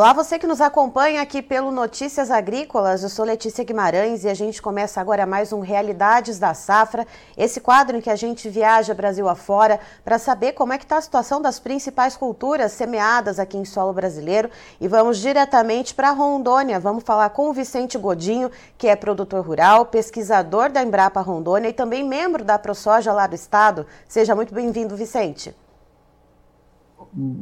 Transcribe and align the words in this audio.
Olá, 0.00 0.14
você 0.14 0.38
que 0.38 0.46
nos 0.46 0.62
acompanha 0.62 1.20
aqui 1.20 1.42
pelo 1.42 1.70
Notícias 1.70 2.30
Agrícolas. 2.30 3.02
Eu 3.02 3.10
sou 3.10 3.22
Letícia 3.22 3.62
Guimarães 3.62 4.24
e 4.24 4.30
a 4.30 4.34
gente 4.34 4.62
começa 4.62 4.98
agora 4.98 5.26
mais 5.26 5.52
um 5.52 5.60
Realidades 5.60 6.38
da 6.38 6.54
Safra, 6.54 7.06
esse 7.36 7.60
quadro 7.60 7.98
em 7.98 8.00
que 8.00 8.08
a 8.08 8.16
gente 8.16 8.48
viaja 8.48 8.94
Brasil 8.94 9.28
afora 9.28 9.78
para 10.02 10.18
saber 10.18 10.52
como 10.52 10.72
é 10.72 10.78
que 10.78 10.84
está 10.84 10.96
a 10.96 11.02
situação 11.02 11.42
das 11.42 11.60
principais 11.60 12.16
culturas 12.16 12.72
semeadas 12.72 13.38
aqui 13.38 13.58
em 13.58 13.64
solo 13.66 13.92
brasileiro. 13.92 14.48
E 14.80 14.88
vamos 14.88 15.18
diretamente 15.18 15.94
para 15.94 16.12
Rondônia. 16.12 16.80
Vamos 16.80 17.04
falar 17.04 17.28
com 17.28 17.50
o 17.50 17.52
Vicente 17.52 17.98
Godinho, 17.98 18.50
que 18.78 18.88
é 18.88 18.96
produtor 18.96 19.44
rural, 19.44 19.84
pesquisador 19.84 20.70
da 20.72 20.82
Embrapa 20.82 21.20
Rondônia 21.20 21.68
e 21.68 21.74
também 21.74 22.02
membro 22.02 22.42
da 22.42 22.58
ProSoja 22.58 23.12
lá 23.12 23.26
do 23.26 23.34
estado. 23.34 23.86
Seja 24.08 24.34
muito 24.34 24.54
bem-vindo, 24.54 24.96
Vicente. 24.96 25.54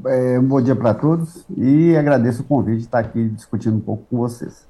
É, 0.06 0.38
um 0.38 0.44
bom 0.44 0.62
dia 0.62 0.74
para 0.74 0.94
todos 0.94 1.44
e 1.54 1.94
agradeço 1.94 2.42
o 2.42 2.44
convite 2.44 2.78
de 2.78 2.84
estar 2.84 3.00
aqui 3.00 3.28
discutindo 3.28 3.76
um 3.76 3.80
pouco 3.80 4.04
com 4.08 4.16
vocês. 4.16 4.66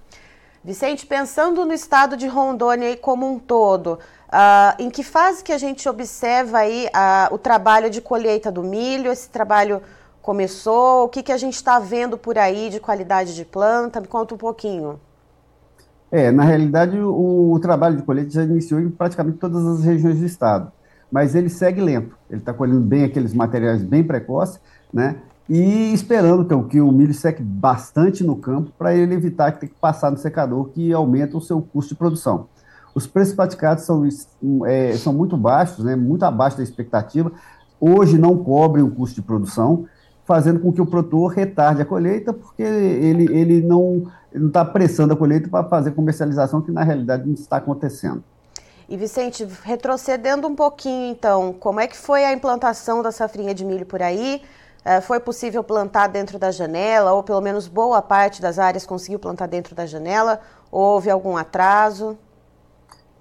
Vicente, 0.65 1.07
pensando 1.07 1.65
no 1.65 1.73
estado 1.73 2.16
de 2.16 2.27
Rondônia 2.27 2.97
como 2.97 3.30
um 3.30 3.38
todo, 3.38 3.93
uh, 3.93 4.74
em 4.79 4.91
que 4.91 5.05
fase 5.05 5.43
que 5.45 5.52
a 5.52 5.59
gente 5.59 5.88
observa 5.88 6.59
aí 6.59 6.87
uh, 6.87 7.33
o 7.33 7.38
trabalho 7.38 7.88
de 7.88 8.01
colheita 8.01 8.51
do 8.51 8.62
milho? 8.65 9.11
Esse 9.12 9.30
trabalho 9.30 9.80
começou? 10.21 11.05
O 11.05 11.09
que, 11.09 11.23
que 11.23 11.33
a 11.33 11.37
gente 11.37 11.55
está 11.55 11.79
vendo 11.79 12.19
por 12.19 12.37
aí 12.37 12.69
de 12.69 12.80
qualidade 12.80 13.37
de 13.37 13.45
planta? 13.45 14.01
Me 14.01 14.09
conta 14.09 14.35
um 14.35 14.38
pouquinho. 14.38 15.01
É, 16.10 16.33
na 16.33 16.43
realidade, 16.43 16.99
o, 16.99 17.52
o 17.52 17.60
trabalho 17.60 17.96
de 17.96 18.02
colheita 18.02 18.30
já 18.30 18.43
iniciou 18.43 18.80
em 18.80 18.91
praticamente 18.91 19.38
todas 19.38 19.65
as 19.65 19.85
regiões 19.85 20.19
do 20.19 20.27
estado, 20.27 20.73
mas 21.10 21.37
ele 21.37 21.49
segue 21.49 21.80
lento. 21.80 22.16
Ele 22.29 22.41
está 22.41 22.52
colhendo 22.52 22.80
bem 22.80 23.05
aqueles 23.05 23.33
materiais 23.33 23.83
bem 23.83 24.02
precoces, 24.02 24.60
né? 24.92 25.16
E 25.48 25.94
esperando 25.94 26.44
que, 26.44 26.70
que 26.70 26.80
o 26.80 26.92
milho 26.92 27.14
seque 27.14 27.42
bastante 27.42 28.22
no 28.22 28.36
campo 28.36 28.70
para 28.76 28.94
ele 28.94 29.14
evitar 29.14 29.52
que 29.52 29.60
tenha 29.60 29.72
que 29.72 29.78
passar 29.78 30.10
no 30.10 30.18
secador, 30.18 30.68
que 30.68 30.92
aumenta 30.92 31.38
o 31.38 31.40
seu 31.40 31.62
custo 31.62 31.94
de 31.94 31.98
produção. 31.98 32.46
Os 32.94 33.06
preços 33.06 33.34
praticados 33.34 33.84
são, 33.84 34.06
é, 34.66 34.92
são 34.96 35.12
muito 35.12 35.36
baixos, 35.36 35.84
né, 35.84 35.96
muito 35.96 36.24
abaixo 36.24 36.59
da 36.59 36.62
expectativa. 36.62 37.32
Hoje 37.80 38.18
não 38.18 38.36
cobrem 38.36 38.84
o 38.84 38.90
custo 38.90 39.14
de 39.14 39.22
produção, 39.22 39.86
fazendo 40.26 40.60
com 40.60 40.70
que 40.70 40.82
o 40.82 40.86
produtor 40.86 41.32
retarde 41.32 41.80
a 41.80 41.84
colheita, 41.84 42.32
porque 42.34 42.62
ele, 42.62 43.24
ele 43.32 43.62
não 43.62 44.10
está 44.34 44.64
pressando 44.64 45.14
a 45.14 45.16
colheita 45.16 45.48
para 45.48 45.66
fazer 45.66 45.92
comercialização, 45.92 46.60
que 46.60 46.70
na 46.70 46.82
realidade 46.82 47.26
não 47.26 47.34
está 47.34 47.56
acontecendo. 47.56 48.22
E 48.88 48.96
Vicente, 48.96 49.46
retrocedendo 49.62 50.46
um 50.46 50.54
pouquinho 50.54 51.10
então, 51.10 51.52
como 51.52 51.78
é 51.80 51.86
que 51.86 51.96
foi 51.96 52.24
a 52.24 52.32
implantação 52.32 53.02
da 53.02 53.12
safrinha 53.12 53.54
de 53.54 53.64
milho 53.64 53.86
por 53.86 54.02
aí? 54.02 54.42
É, 54.88 55.02
foi 55.02 55.20
possível 55.20 55.62
plantar 55.62 56.06
dentro 56.06 56.38
da 56.38 56.50
janela, 56.50 57.12
ou 57.12 57.22
pelo 57.22 57.42
menos 57.42 57.68
boa 57.68 58.00
parte 58.00 58.40
das 58.40 58.58
áreas 58.58 58.86
conseguiu 58.86 59.18
plantar 59.18 59.46
dentro 59.46 59.74
da 59.74 59.84
janela? 59.84 60.40
Houve 60.72 61.10
algum 61.10 61.36
atraso? 61.36 62.16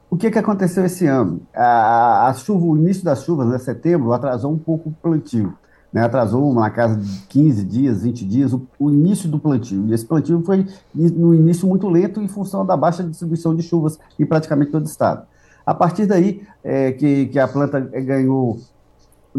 O 0.09 0.15
que, 0.15 0.31
que 0.31 0.39
aconteceu 0.39 0.85
esse 0.85 1.05
ano? 1.05 1.41
A, 1.53 2.29
a 2.29 2.33
chuva, 2.33 2.65
o 2.65 2.77
início 2.77 3.03
das 3.03 3.21
chuvas, 3.25 3.49
né, 3.49 3.57
setembro, 3.57 4.13
atrasou 4.13 4.49
um 4.49 4.57
pouco 4.57 4.87
o 4.87 4.93
plantio. 4.93 5.57
Né, 5.91 6.01
atrasou 6.01 6.53
na 6.53 6.69
casa 6.69 6.95
de 6.95 7.27
15 7.27 7.65
dias, 7.65 8.01
20 8.01 8.25
dias, 8.25 8.53
o, 8.53 8.65
o, 8.79 8.89
início 8.89 9.27
do 9.27 9.37
plantio. 9.37 9.85
E 9.87 9.93
esse 9.93 10.05
plantio 10.05 10.41
foi 10.45 10.65
no 10.95 11.33
início 11.35 11.67
muito 11.67 11.89
lento 11.89 12.21
em 12.21 12.29
função 12.29 12.65
da 12.65 12.77
baixa 12.77 13.03
distribuição 13.03 13.53
de 13.53 13.61
chuvas 13.61 13.99
em 14.17 14.25
praticamente 14.25 14.71
todo 14.71 14.85
o 14.85 14.89
estado. 14.89 15.27
A 15.65 15.73
partir 15.73 16.05
daí 16.05 16.47
é, 16.63 16.93
que, 16.93 17.25
que 17.25 17.37
a 17.37 17.45
planta 17.45 17.77
ganhou 17.81 18.57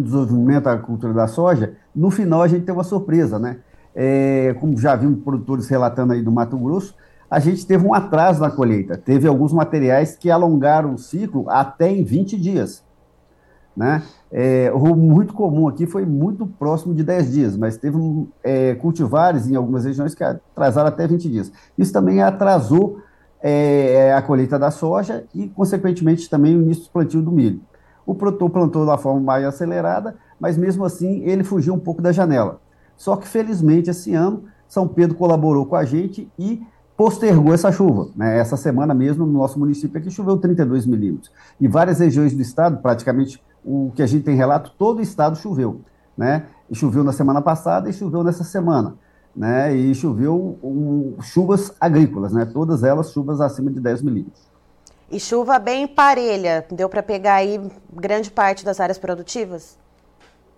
desenvolvimento 0.03 0.65
da 0.65 0.79
cultura 0.79 1.13
da 1.13 1.27
soja, 1.27 1.75
no 1.95 2.11
final 2.11 2.43
a 2.43 2.49
gente 2.49 2.65
tem 2.65 2.75
uma 2.75 2.85
surpresa, 2.85 3.39
né? 3.39 3.59
É, 3.95 4.55
como 4.61 4.77
já 4.79 4.95
vimos 4.95 5.23
produtores 5.23 5.69
relatando 5.69 6.13
aí 6.13 6.23
do 6.23 6.31
Mato 6.31 6.57
Grosso, 6.57 6.95
a 7.31 7.41
gente 7.41 7.67
teve 7.67 7.87
um 7.87 7.93
atraso 7.93 8.41
na 8.41 8.51
colheita. 8.51 8.97
Teve 8.97 9.27
alguns 9.27 9.53
materiais 9.53 10.17
que 10.17 10.31
alongaram 10.31 10.95
o 10.95 10.99
ciclo 10.99 11.45
até 11.49 11.91
em 11.91 12.03
20 12.03 12.39
dias. 12.39 12.83
Né? 13.77 14.03
É, 14.33 14.73
o 14.75 14.97
muito 14.97 15.33
comum 15.35 15.69
aqui 15.69 15.87
foi 15.87 16.05
muito 16.05 16.47
próximo 16.47 16.95
de 16.95 17.05
10 17.05 17.33
dias, 17.33 17.57
mas 17.57 17.77
teve 17.77 17.97
é, 18.43 18.75
cultivares 18.75 19.49
em 19.49 19.55
algumas 19.55 19.85
regiões 19.85 20.15
que 20.15 20.25
atrasaram 20.25 20.89
até 20.89 21.07
20 21.07 21.29
dias. 21.29 21.53
Isso 21.77 21.93
também 21.93 22.21
atrasou 22.23 23.01
é, 23.41 24.13
a 24.13 24.21
colheita 24.21 24.59
da 24.59 24.71
soja 24.71 25.25
e, 25.35 25.49
consequentemente, 25.49 26.29
também 26.29 26.57
o 26.57 26.63
início 26.63 26.85
do 26.85 26.91
plantio 26.91 27.23
do 27.23 27.31
milho. 27.31 27.61
O 28.09 28.15
produtor 28.15 28.49
plantou 28.49 28.87
da 28.87 28.97
forma 28.97 29.21
mais 29.21 29.45
acelerada, 29.45 30.17
mas 30.41 30.57
mesmo 30.57 30.83
assim 30.83 31.21
ele 31.25 31.45
fugiu 31.45 31.75
um 31.75 31.79
pouco 31.79 32.01
da 32.01 32.11
janela. 32.11 32.59
Só 32.97 33.15
que 33.17 33.29
felizmente 33.29 33.91
esse 33.91 34.15
ano 34.15 34.45
São 34.67 34.89
Pedro 34.89 35.15
colaborou 35.15 35.67
com 35.67 35.77
a 35.77 35.85
gente 35.85 36.27
e 36.39 36.67
postergou 36.97 37.53
essa 37.53 37.71
chuva. 37.71 38.09
Né? 38.17 38.39
Essa 38.39 38.57
semana 38.57 38.95
mesmo 38.95 39.27
no 39.27 39.33
nosso 39.35 39.59
município 39.59 39.99
aqui 39.99 40.11
choveu 40.11 40.39
32 40.39 40.87
milímetros. 40.87 41.31
E 41.61 41.69
várias 41.69 41.99
regiões 41.99 42.35
do 42.35 42.41
estado, 42.41 42.79
praticamente 42.79 43.45
o 43.63 43.93
que 43.95 44.03
a 44.03 44.07
gente 44.07 44.25
tem 44.25 44.35
relato, 44.35 44.73
todo 44.79 45.01
o 45.01 45.03
estado 45.03 45.37
choveu. 45.37 45.83
Né? 46.17 46.47
E 46.71 46.75
choveu 46.75 47.05
na 47.05 47.13
semana 47.13 47.43
passada 47.43 47.91
e 47.91 47.93
choveu 47.93 48.25
nessa 48.25 48.43
semana. 48.43 48.95
Né? 49.37 49.77
E 49.77 49.95
choveu 49.95 50.59
um, 50.63 51.17
chuvas 51.21 51.75
agrícolas, 51.79 52.33
né? 52.33 52.47
todas 52.47 52.83
elas 52.83 53.13
chuvas 53.13 53.39
acima 53.39 53.71
de 53.71 53.81
10 53.81 54.01
milímetros. 54.01 54.49
E 55.11 55.19
chuva 55.19 55.59
bem 55.59 55.89
parelha, 55.89 56.67
deu 56.71 56.89
para 56.89 57.03
pegar 57.03 57.37
aí 57.37 57.59
grande 57.91 58.31
parte 58.31 58.63
das 58.63 58.79
áreas 58.79 58.99
produtivas? 58.99 59.79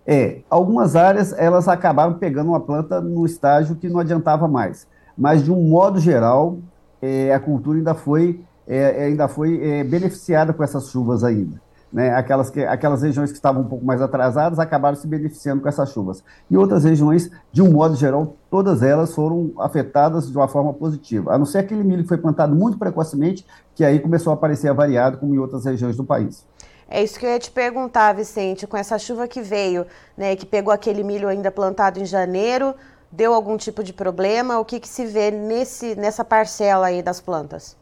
É, 0.05 0.39
algumas 0.49 0.95
áreas 0.95 1.31
elas 1.37 1.67
acabaram 1.67 2.15
pegando 2.15 2.49
uma 2.49 2.59
planta 2.59 2.99
no 2.99 3.25
estágio 3.25 3.75
que 3.75 3.87
não 3.87 3.99
adiantava 3.99 4.47
mais, 4.47 4.87
mas 5.17 5.43
de 5.43 5.51
um 5.51 5.61
modo 5.69 5.99
geral 5.99 6.57
é, 7.01 7.33
a 7.33 7.39
cultura 7.39 7.77
ainda 7.77 7.93
foi 7.93 8.41
é, 8.67 9.05
ainda 9.05 9.27
foi 9.27 9.59
é, 9.63 9.83
beneficiada 9.83 10.53
com 10.53 10.63
essas 10.63 10.89
chuvas 10.89 11.23
ainda. 11.23 11.61
Né, 11.91 12.09
aquelas, 12.15 12.49
que, 12.49 12.63
aquelas 12.63 13.01
regiões 13.01 13.31
que 13.31 13.37
estavam 13.37 13.63
um 13.63 13.67
pouco 13.67 13.83
mais 13.83 14.01
atrasadas 14.01 14.59
acabaram 14.59 14.95
se 14.95 15.05
beneficiando 15.05 15.61
com 15.61 15.67
essas 15.67 15.91
chuvas. 15.91 16.23
E 16.49 16.55
outras 16.55 16.85
regiões, 16.85 17.29
de 17.51 17.61
um 17.61 17.69
modo 17.69 17.97
geral, 17.97 18.37
todas 18.49 18.81
elas 18.81 19.13
foram 19.13 19.51
afetadas 19.59 20.31
de 20.31 20.37
uma 20.37 20.47
forma 20.47 20.73
positiva, 20.73 21.33
a 21.33 21.37
não 21.37 21.45
ser 21.45 21.57
aquele 21.57 21.83
milho 21.83 22.03
que 22.03 22.07
foi 22.07 22.17
plantado 22.17 22.55
muito 22.55 22.77
precocemente, 22.77 23.45
que 23.75 23.83
aí 23.83 23.99
começou 23.99 24.31
a 24.31 24.35
aparecer 24.35 24.69
avariado, 24.69 25.17
como 25.17 25.35
em 25.35 25.37
outras 25.37 25.65
regiões 25.65 25.97
do 25.97 26.05
país. 26.05 26.45
É 26.87 27.03
isso 27.03 27.19
que 27.19 27.25
eu 27.25 27.29
ia 27.29 27.39
te 27.39 27.51
perguntar, 27.51 28.13
Vicente, 28.13 28.67
com 28.67 28.77
essa 28.77 28.97
chuva 28.97 29.27
que 29.27 29.41
veio, 29.41 29.85
né, 30.15 30.35
que 30.35 30.45
pegou 30.45 30.73
aquele 30.73 31.03
milho 31.03 31.27
ainda 31.27 31.49
plantado 31.49 31.99
em 31.99 32.05
janeiro, 32.05 32.73
deu 33.11 33.33
algum 33.33 33.57
tipo 33.57 33.83
de 33.83 33.93
problema? 33.93 34.59
O 34.59 34.65
que, 34.65 34.79
que 34.79 34.87
se 34.87 35.05
vê 35.05 35.31
nesse, 35.31 35.95
nessa 35.95 36.23
parcela 36.23 36.87
aí 36.87 37.01
das 37.01 37.19
plantas? 37.19 37.77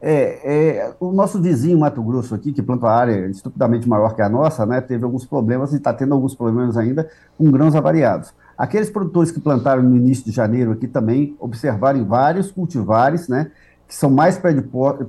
É, 0.00 0.78
é, 0.78 0.94
o 1.00 1.10
nosso 1.10 1.42
vizinho 1.42 1.78
Mato 1.78 2.00
Grosso 2.02 2.34
aqui, 2.34 2.52
que 2.52 2.62
planta 2.62 2.86
uma 2.86 2.92
área 2.92 3.26
estupidamente 3.26 3.88
maior 3.88 4.14
que 4.14 4.22
a 4.22 4.28
nossa, 4.28 4.64
né, 4.64 4.80
teve 4.80 5.04
alguns 5.04 5.26
problemas 5.26 5.72
e 5.72 5.76
está 5.76 5.92
tendo 5.92 6.14
alguns 6.14 6.36
problemas 6.36 6.76
ainda 6.76 7.08
com 7.36 7.50
grãos 7.50 7.74
avariados. 7.74 8.32
Aqueles 8.56 8.90
produtores 8.90 9.32
que 9.32 9.40
plantaram 9.40 9.82
no 9.82 9.96
início 9.96 10.24
de 10.24 10.30
janeiro 10.30 10.72
aqui 10.72 10.86
também 10.86 11.36
observaram 11.40 12.04
vários 12.04 12.52
cultivares, 12.52 13.28
né, 13.28 13.50
que 13.88 13.94
são 13.94 14.10
mais 14.10 14.38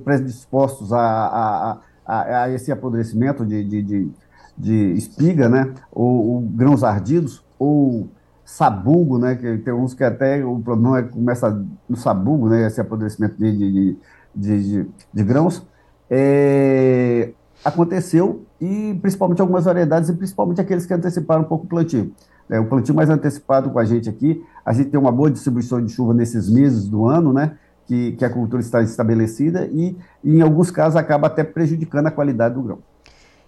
predispostos 0.04 0.92
a, 0.92 0.98
a, 1.00 1.78
a, 2.04 2.42
a 2.42 2.50
esse 2.50 2.72
apodrecimento 2.72 3.46
de, 3.46 3.62
de, 3.62 3.82
de, 3.82 4.10
de 4.58 4.92
espiga, 4.94 5.48
né, 5.48 5.72
ou, 5.92 6.30
ou, 6.30 6.40
grãos 6.40 6.82
ardidos, 6.82 7.44
ou 7.56 8.08
sabugo, 8.44 9.18
né, 9.18 9.36
que 9.36 9.58
tem 9.58 9.72
uns 9.72 9.94
que 9.94 10.02
até 10.02 10.44
o 10.44 10.58
problema 10.58 10.98
é, 10.98 11.02
começa 11.02 11.64
no 11.88 11.96
sabugo, 11.96 12.48
né, 12.48 12.66
esse 12.66 12.80
apodrecimento 12.80 13.36
de, 13.36 13.56
de 13.56 13.96
de, 14.34 14.84
de, 14.84 14.90
de 15.12 15.24
grãos, 15.24 15.66
é, 16.10 17.30
aconteceu, 17.64 18.42
e 18.60 18.98
principalmente 19.00 19.40
algumas 19.40 19.64
variedades, 19.64 20.08
e 20.08 20.14
principalmente 20.14 20.60
aqueles 20.60 20.86
que 20.86 20.94
anteciparam 20.94 21.42
um 21.42 21.44
pouco 21.44 21.64
o 21.64 21.68
plantio. 21.68 22.12
É, 22.48 22.58
o 22.58 22.66
plantio 22.66 22.94
mais 22.94 23.08
antecipado 23.08 23.70
com 23.70 23.78
a 23.78 23.84
gente 23.84 24.08
aqui, 24.08 24.44
a 24.64 24.72
gente 24.72 24.90
tem 24.90 24.98
uma 24.98 25.12
boa 25.12 25.30
distribuição 25.30 25.84
de 25.84 25.92
chuva 25.92 26.12
nesses 26.12 26.50
meses 26.50 26.88
do 26.88 27.06
ano, 27.06 27.32
né? 27.32 27.56
Que, 27.86 28.12
que 28.12 28.24
a 28.24 28.30
cultura 28.30 28.60
está 28.60 28.82
estabelecida 28.82 29.66
e, 29.66 29.96
e, 30.22 30.36
em 30.36 30.40
alguns 30.42 30.70
casos, 30.70 30.96
acaba 30.96 31.26
até 31.26 31.42
prejudicando 31.42 32.06
a 32.06 32.10
qualidade 32.10 32.54
do 32.54 32.62
grão. 32.62 32.78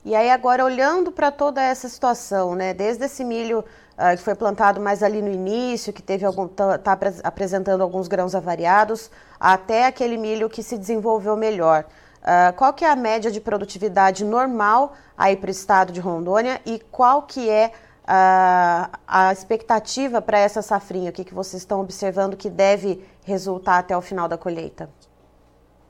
E 0.05 0.17
aí, 0.17 0.31
agora, 0.31 0.65
olhando 0.65 1.13
para 1.13 1.31
toda 1.31 1.63
essa 1.63 1.89
situação, 1.89 2.57
né? 2.57 2.75
Desde 2.75 3.05
esse 3.05 3.23
milho 3.25 3.61
uh, 3.61 4.17
que 4.17 4.23
foi 4.23 4.35
plantado 4.35 4.81
mais 4.81 5.01
ali 5.01 5.23
no 5.23 5.31
início, 5.31 5.93
que 5.93 6.03
teve 6.03 6.25
algum 6.25 6.49
tá, 6.49 6.77
tá 6.77 6.99
apresentando 7.23 7.83
alguns 7.83 8.09
grãos 8.09 8.35
avariados, 8.35 9.11
até 9.39 9.87
aquele 9.87 10.17
milho 10.17 10.51
que 10.51 10.63
se 10.63 10.77
desenvolveu 10.77 11.37
melhor. 11.37 11.85
Uh, 12.23 12.53
qual 12.57 12.73
que 12.73 12.85
é 12.85 12.91
a 12.91 12.97
média 12.97 13.31
de 13.31 13.41
produtividade 13.41 14.25
normal 14.25 14.95
aí 15.17 15.37
para 15.37 15.49
o 15.49 15.51
estado 15.51 15.93
de 15.93 16.01
Rondônia 16.01 16.61
e 16.65 16.81
qual 16.91 17.23
que 17.23 17.49
é 17.49 17.73
uh, 18.03 18.97
a 19.07 19.33
expectativa 19.33 20.21
para 20.21 20.39
essa 20.39 20.63
safrinha? 20.63 21.11
O 21.11 21.13
que, 21.13 21.25
que 21.25 21.35
vocês 21.35 21.63
estão 21.63 21.81
observando 21.81 22.37
que 22.37 22.51
deve 22.51 23.05
resultar 23.25 23.79
até 23.79 23.97
o 23.97 24.01
final 24.01 24.29
da 24.29 24.37
colheita? 24.37 24.89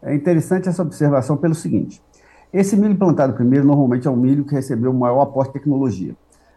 É 0.02 0.14
interessante 0.14 0.68
essa 0.68 0.82
observação 0.82 1.36
pelo 1.36 1.54
seguinte: 1.54 2.02
esse 2.52 2.76
milho 2.76 2.96
plantado 2.96 3.32
primeiro 3.32 3.66
normalmente 3.66 4.06
é 4.06 4.10
o 4.10 4.16
milho 4.16 4.44
que 4.44 4.54
recebeu 4.54 4.90
o 4.90 4.94
maior 4.94 5.22
aporte 5.22 5.48
de 5.48 5.54
tecnologia. 5.54 6.14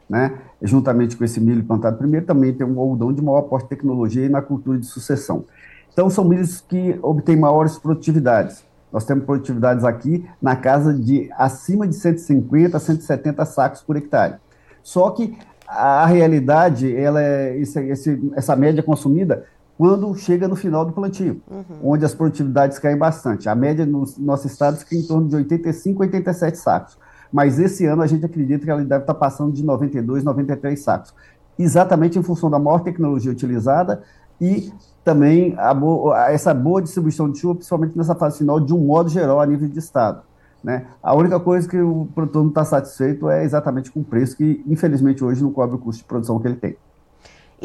né? 0.09 0.33
Juntamente 0.61 1.15
com 1.15 1.23
esse 1.23 1.39
milho 1.39 1.63
plantado 1.63 1.97
primeiro, 1.97 2.25
também 2.25 2.53
tem 2.53 2.65
um 2.65 2.79
algodão 2.79 3.13
de 3.13 3.21
maior 3.21 3.39
aporte 3.39 3.63
de 3.63 3.69
tecnologia 3.69 4.25
e 4.25 4.29
na 4.29 4.41
cultura 4.41 4.77
de 4.77 4.85
sucessão. 4.85 5.45
Então, 5.91 6.09
são 6.09 6.25
milhos 6.25 6.59
que 6.59 6.99
obtêm 7.01 7.37
maiores 7.37 7.77
produtividades. 7.77 8.65
Nós 8.91 9.05
temos 9.05 9.25
produtividades 9.25 9.83
aqui 9.83 10.27
na 10.41 10.55
casa 10.55 10.93
de 10.93 11.29
acima 11.37 11.87
de 11.87 11.95
150 11.95 12.75
a 12.75 12.79
170 12.79 13.45
sacos 13.45 13.81
por 13.81 13.95
hectare. 13.95 14.35
Só 14.83 15.09
que 15.11 15.37
a 15.67 16.05
realidade, 16.05 16.95
ela 16.95 17.21
é, 17.21 17.57
esse, 17.57 18.31
essa 18.35 18.55
média 18.55 18.83
consumida 18.83 19.45
quando 19.77 20.13
chega 20.15 20.47
no 20.47 20.55
final 20.55 20.85
do 20.85 20.93
plantio, 20.93 21.41
uhum. 21.49 21.91
onde 21.91 22.05
as 22.05 22.13
produtividades 22.13 22.79
caem 22.79 22.97
bastante. 22.97 23.49
A 23.49 23.55
média 23.55 23.85
no 23.85 24.05
nosso 24.19 24.47
estado 24.47 24.77
fica 24.77 24.95
em 24.95 25.03
torno 25.03 25.27
de 25.27 25.35
85, 25.35 26.01
87 26.01 26.57
sacos. 26.57 26.97
Mas 27.31 27.59
esse 27.59 27.85
ano 27.85 28.01
a 28.01 28.07
gente 28.07 28.25
acredita 28.25 28.63
que 28.63 28.71
ela 28.71 28.83
deve 28.83 29.03
estar 29.03 29.13
passando 29.13 29.51
de 29.51 29.63
92, 29.63 30.23
93 30.23 30.79
sacos. 30.79 31.13
Exatamente 31.59 32.17
em 32.17 32.23
função 32.23 32.49
da 32.49 32.57
maior 32.57 32.79
tecnologia 32.79 33.31
utilizada 33.31 34.01
e 34.39 34.71
também 35.03 35.55
a, 35.57 36.31
essa 36.31 36.53
boa 36.53 36.81
distribuição 36.81 37.29
de 37.29 37.39
chuva, 37.39 37.55
principalmente 37.55 37.97
nessa 37.97 38.15
fase 38.15 38.37
final, 38.37 38.59
de 38.59 38.73
um 38.73 38.79
modo 38.79 39.09
geral 39.09 39.41
a 39.41 39.45
nível 39.45 39.67
de 39.67 39.79
estado. 39.79 40.23
Né? 40.63 40.87
A 41.03 41.13
única 41.13 41.39
coisa 41.39 41.67
que 41.67 41.79
o 41.79 42.07
produtor 42.15 42.41
não 42.41 42.49
está 42.49 42.65
satisfeito 42.65 43.29
é 43.29 43.43
exatamente 43.43 43.91
com 43.91 43.99
o 43.99 44.03
preço, 44.03 44.35
que 44.35 44.63
infelizmente 44.65 45.23
hoje 45.23 45.43
não 45.43 45.51
cobre 45.51 45.75
o 45.75 45.79
custo 45.79 46.01
de 46.01 46.07
produção 46.07 46.39
que 46.39 46.47
ele 46.47 46.55
tem. 46.55 46.77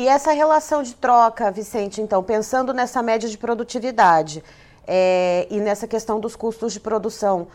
E 0.01 0.09
essa 0.09 0.33
relação 0.33 0.83
de 0.83 0.95
troca, 0.95 1.51
Vicente, 1.51 2.01
então, 2.01 2.23
pensando 2.23 2.73
nessa 2.73 3.03
média 3.03 3.29
de 3.29 3.37
produtividade 3.37 4.43
é, 4.89 5.47
e 5.51 5.61
nessa 5.61 5.87
questão 5.87 6.19
dos 6.19 6.35
custos 6.35 6.73
de 6.73 6.81
produção, 6.81 7.49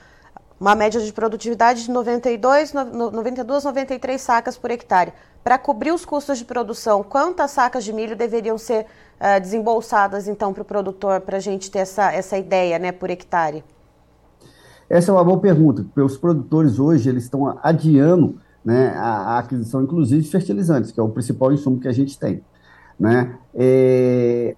uma 0.59 0.75
média 0.75 1.01
de 1.01 1.12
produtividade 1.12 1.86
de 1.86 1.89
92, 1.89 2.71
92, 2.71 3.63
93 3.63 4.21
sacas 4.21 4.59
por 4.59 4.69
hectare. 4.69 5.12
Para 5.44 5.57
cobrir 5.57 5.92
os 5.92 6.06
custos 6.06 6.38
de 6.38 6.45
produção, 6.45 7.01
quantas 7.01 7.50
sacas 7.50 7.83
de 7.83 7.92
milho 7.92 8.15
deveriam 8.15 8.59
ser 8.59 8.86
uh, 9.19 9.42
desembolsadas, 9.42 10.27
então, 10.27 10.53
para 10.53 10.62
o 10.62 10.65
produtor, 10.65 11.21
para 11.21 11.38
a 11.38 11.42
gente 11.42 11.71
ter 11.71 11.80
essa, 11.80 12.13
essa 12.13 12.38
ideia, 12.38 12.77
né, 12.77 12.92
por 12.92 13.09
hectare? 13.09 13.63
Essa 14.88 15.09
é 15.09 15.13
uma 15.15 15.24
boa 15.24 15.39
pergunta, 15.39 15.81
porque 15.81 16.00
os 16.00 16.15
produtores 16.15 16.77
hoje 16.77 17.09
eles 17.09 17.24
estão 17.24 17.57
adiando 17.63 18.39
né, 18.65 18.94
a, 18.97 19.35
a, 19.35 19.39
aquisição, 19.39 19.83
inclusive, 19.83 20.23
de 20.23 20.29
fertilizantes, 20.29 20.91
que 20.91 21.00
é 21.00 21.03
o 21.03 21.09
principal 21.09 21.53
insumo 21.53 21.79
que 21.79 21.88
a 21.88 21.91
gente 21.91 22.17
tem. 22.17 22.41
Né? 23.00 23.38
É, 23.53 24.56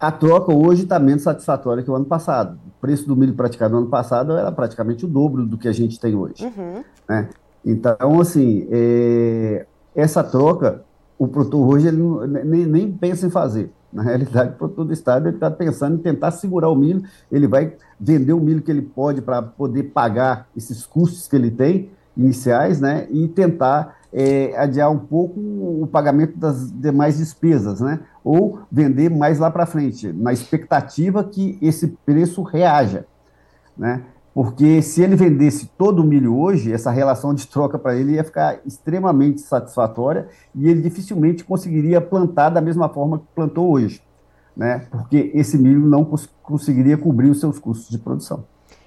a 0.00 0.10
troca 0.10 0.52
hoje 0.52 0.82
está 0.82 0.98
menos 0.98 1.22
satisfatória 1.22 1.82
que 1.82 1.90
o 1.90 1.94
ano 1.94 2.04
passado. 2.04 2.58
O 2.66 2.80
preço 2.80 3.06
do 3.06 3.14
milho 3.14 3.34
praticado 3.34 3.72
no 3.72 3.82
ano 3.82 3.88
passado 3.88 4.32
era 4.32 4.50
praticamente 4.50 5.04
o 5.04 5.08
dobro 5.08 5.46
do 5.46 5.56
que 5.56 5.68
a 5.68 5.72
gente 5.72 6.00
tem 6.00 6.16
hoje. 6.16 6.44
Uhum. 6.44 6.82
Né? 7.08 7.28
Então, 7.64 8.20
assim, 8.20 8.66
é, 8.70 9.66
essa 9.94 10.24
troca, 10.24 10.82
o 11.16 11.28
produtor 11.28 11.74
hoje 11.74 11.86
ele 11.86 12.02
nem, 12.44 12.66
nem 12.66 12.92
pensa 12.92 13.26
em 13.26 13.30
fazer. 13.30 13.70
Na 13.92 14.02
realidade, 14.02 14.50
o 14.50 14.56
produtor 14.58 14.86
do 14.86 14.92
estado 14.92 15.28
está 15.28 15.48
pensando 15.48 15.94
em 15.94 15.98
tentar 15.98 16.32
segurar 16.32 16.68
o 16.68 16.74
milho, 16.74 17.04
ele 17.30 17.46
vai 17.46 17.74
vender 18.00 18.32
o 18.32 18.40
milho 18.40 18.60
que 18.60 18.70
ele 18.70 18.82
pode 18.82 19.22
para 19.22 19.40
poder 19.40 19.84
pagar 19.84 20.48
esses 20.56 20.84
custos 20.84 21.28
que 21.28 21.36
ele 21.36 21.52
tem 21.52 21.90
iniciais, 22.16 22.80
né, 22.80 23.06
e 23.10 23.28
tentar 23.28 23.96
é, 24.12 24.56
adiar 24.56 24.90
um 24.90 24.98
pouco 24.98 25.40
o 25.40 25.88
pagamento 25.90 26.38
das 26.38 26.70
demais 26.72 27.18
despesas, 27.18 27.80
né, 27.80 28.00
ou 28.22 28.60
vender 28.70 29.10
mais 29.10 29.38
lá 29.38 29.50
para 29.50 29.66
frente, 29.66 30.12
na 30.12 30.32
expectativa 30.32 31.24
que 31.24 31.58
esse 31.60 31.88
preço 32.04 32.42
reaja, 32.42 33.06
né, 33.76 34.02
porque 34.34 34.82
se 34.82 35.00
ele 35.00 35.14
vendesse 35.14 35.70
todo 35.78 36.00
o 36.00 36.04
milho 36.04 36.36
hoje, 36.36 36.72
essa 36.72 36.90
relação 36.90 37.32
de 37.32 37.46
troca 37.46 37.78
para 37.78 37.94
ele 37.94 38.14
ia 38.14 38.24
ficar 38.24 38.58
extremamente 38.66 39.40
satisfatória 39.40 40.26
e 40.52 40.68
ele 40.68 40.82
dificilmente 40.82 41.44
conseguiria 41.44 42.00
plantar 42.00 42.50
da 42.50 42.60
mesma 42.60 42.88
forma 42.88 43.20
que 43.20 43.26
plantou 43.32 43.70
hoje, 43.70 44.02
né? 44.56 44.86
Porque 44.90 45.30
esse 45.34 45.56
milho 45.56 45.86
não 45.86 46.04
cons 46.04 46.28
conseguiria 46.42 46.98
cobrir 46.98 47.30
os 47.30 47.38
seus 47.38 47.60
custos 47.60 47.88
de 47.88 47.96
produção. 47.96 48.44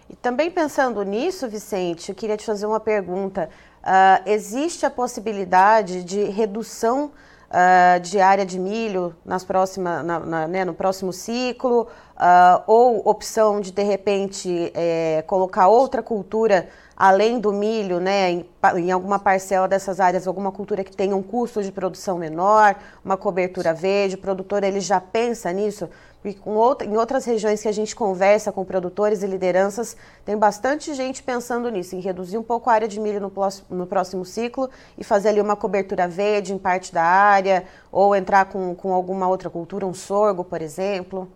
E 0.09 0.15
também 0.15 0.50
pensando 0.50 1.04
nisso, 1.04 1.48
Vicente, 1.50 2.09
eu 2.09 2.15
queria 2.15 2.38
te 2.38 2.45
fazer 2.45 2.65
uma 2.65 2.80
pergunta. 2.80 3.50
Uh, 3.83 4.30
existe 4.30 4.86
a 4.86 4.89
possibilidade 4.89 6.04
de 6.04 6.24
redução 6.24 7.12
uh, 7.50 8.00
de 8.00 8.19
área 8.19 8.45
de 8.45 8.57
milho 8.57 9.15
nas 9.25 9.44
próxima, 9.44 10.01
na, 10.04 10.19
na, 10.19 10.48
né, 10.48 10.65
no 10.65 10.74
próximo 10.74 11.12
ciclo, 11.12 11.88
uh, 12.15 12.63
ou 12.68 13.07
opção 13.07 13.59
de, 13.59 13.71
de 13.71 13.83
repente, 13.83 14.71
é, 14.74 15.24
colocar 15.27 15.68
outra 15.68 16.01
cultura 16.01 16.69
além 16.97 17.39
do 17.39 17.53
milho, 17.53 17.99
né, 17.99 18.31
em, 18.31 18.45
em, 18.77 18.91
alguma 18.91 19.19
parcela 19.19 19.67
dessas 19.67 19.99
áreas, 19.99 20.25
alguma 20.25 20.51
cultura 20.51 20.83
que 20.83 20.95
tenha 20.95 21.15
um 21.15 21.21
custo 21.21 21.61
de 21.61 21.71
produção 21.71 22.17
menor, 22.17 22.75
uma 23.05 23.15
cobertura 23.15 23.71
verde, 23.71 24.15
o 24.15 24.17
produtor 24.17 24.63
ele 24.63 24.79
já 24.79 24.99
pensa 24.99 25.53
nisso? 25.53 25.88
Porque 26.23 26.39
com 26.39 26.55
outra, 26.55 26.88
em 26.88 26.97
outras 26.97 27.23
regiões 27.23 27.61
que 27.61 27.67
a 27.67 27.71
gente 27.71 27.95
conversa 27.95 28.51
com 28.51 28.65
produtores 28.65 29.21
e 29.21 29.27
lideranças, 29.27 29.95
tem 30.25 30.35
bastante 30.35 30.91
gente 30.95 31.21
pensando 31.21 31.69
nisso, 31.69 31.95
em 31.95 31.99
reduzir 31.99 32.39
um 32.39 32.44
pouco 32.44 32.67
a 32.67 32.73
área 32.73 32.88
de 32.88 32.99
milho 32.99 33.21
no, 33.21 33.31
no 33.69 33.85
próximo 33.85 34.25
ciclo 34.25 34.67
e 34.97 35.03
fazer 35.03 35.29
ali 35.29 35.39
uma 35.39 35.55
cobertura 35.55 36.07
verde 36.07 36.51
em 36.51 36.57
parte 36.57 36.91
da 36.91 37.03
área, 37.03 37.63
ou 37.91 38.15
entrar 38.15 38.45
com, 38.45 38.73
com 38.73 38.91
alguma 38.91 39.27
outra 39.27 39.51
cultura, 39.51 39.85
um 39.85 39.94
sorgo, 39.94 40.44
por 40.44 40.63
exemplo. 40.63 41.29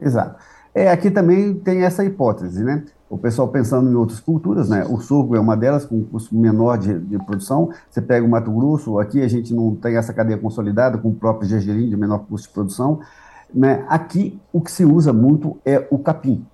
Exato. 0.00 0.36
É, 0.72 0.88
aqui 0.90 1.10
também 1.10 1.54
tem 1.54 1.84
essa 1.84 2.04
hipótese, 2.04 2.62
né? 2.62 2.84
O 3.14 3.18
pessoal 3.18 3.46
pensando 3.46 3.88
em 3.88 3.94
outras 3.94 4.18
culturas, 4.18 4.68
né? 4.68 4.84
O 4.90 4.98
sorgo 4.98 5.36
é 5.36 5.40
uma 5.40 5.56
delas, 5.56 5.86
com 5.86 5.98
um 5.98 6.04
custo 6.04 6.34
menor 6.34 6.76
de, 6.76 6.98
de, 6.98 7.16
produção. 7.24 7.70
Você 7.88 8.02
pega 8.02 8.26
o 8.26 8.28
Mato 8.28 8.50
Grosso, 8.50 8.98
aqui 8.98 9.22
a 9.22 9.28
gente 9.28 9.54
não 9.54 9.72
tem 9.76 9.96
essa 9.96 10.12
cadeia 10.12 10.36
consolidada, 10.36 10.98
com 10.98 11.10
o 11.10 11.14
próprio 11.14 11.48
gergelim 11.48 11.88
de 11.88 11.96
menor 11.96 12.18
custo 12.28 12.48
de 12.48 12.54
produção. 12.54 12.98
Né? 13.54 13.84
Aqui, 13.88 14.36
o 14.52 14.60
que 14.60 14.68
se 14.68 14.84
usa 14.84 15.12
muito 15.12 15.56
é 15.64 15.86
o 15.92 15.98
capim, 16.00 16.44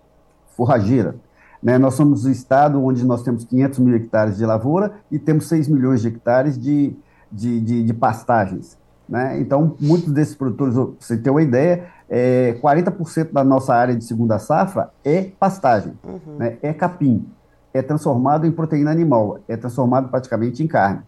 forrageira. 0.55 1.15
Né? 1.63 1.79
Nós 1.79 1.95
somos 1.95 2.27
o 2.27 2.31
estado 2.31 2.85
onde 2.85 3.07
nós 3.07 3.23
temos 3.23 3.43
500 3.45 3.79
mil 3.79 3.97
hectares 3.97 4.37
de 4.37 4.45
lavoura 4.45 4.93
e 5.11 5.19
temos 5.19 5.49
6 5.49 5.67
milhões 5.67 6.03
de 6.03 6.09
hectares 6.09 6.59
de, 6.59 6.95
de, 7.33 7.59
de, 7.59 7.85
de 7.85 7.95
pastagens. 7.95 8.77
Né? 9.09 9.41
Então, 9.41 9.77
muitos 9.81 10.13
desses 10.13 10.35
produtores, 10.35 10.75
para 10.75 10.85
você 11.01 11.17
ter 11.17 11.31
uma 11.31 11.43
ideia, 11.43 11.87
é, 12.11 12.59
40% 12.61 13.33
da 13.33 13.45
nossa 13.45 13.73
área 13.73 13.95
de 13.95 14.05
segunda 14.05 14.39
safra 14.41 14.91
é 15.05 15.23
pastagem, 15.39 15.93
uhum. 16.03 16.37
né? 16.37 16.59
é 16.61 16.73
capim, 16.73 17.25
é 17.73 17.81
transformado 17.81 18.47
em 18.47 18.51
proteína 18.51 18.91
animal, 18.91 19.39
é 19.47 19.57
transformado 19.57 20.09
praticamente 20.09 20.61
em 20.63 20.67
carne. 20.67 21.03